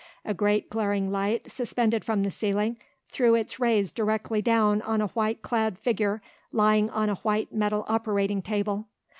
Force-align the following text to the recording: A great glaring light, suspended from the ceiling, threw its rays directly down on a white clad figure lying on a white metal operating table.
A 0.25 0.33
great 0.33 0.67
glaring 0.67 1.11
light, 1.11 1.51
suspended 1.51 2.03
from 2.03 2.23
the 2.23 2.31
ceiling, 2.31 2.77
threw 3.11 3.35
its 3.35 3.59
rays 3.59 3.91
directly 3.91 4.41
down 4.41 4.81
on 4.81 4.99
a 4.99 5.09
white 5.09 5.43
clad 5.43 5.77
figure 5.77 6.23
lying 6.51 6.89
on 6.89 7.07
a 7.07 7.15
white 7.21 7.53
metal 7.53 7.85
operating 7.87 8.41
table. 8.41 8.87